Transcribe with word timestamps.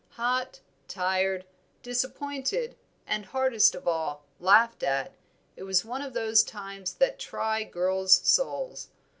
Hot, 0.17 0.61
tired, 0.87 1.45
disappointed, 1.83 2.75
and, 3.05 3.23
hardest 3.27 3.75
of 3.75 3.87
all, 3.87 4.25
laughed 4.39 4.81
at, 4.81 5.13
it 5.55 5.61
was 5.61 5.85
one 5.85 6.01
of 6.01 6.13
those 6.15 6.43
times 6.43 6.95
that 6.95 7.19
try 7.19 7.63
girls' 7.63 8.15
souls. 8.27 8.89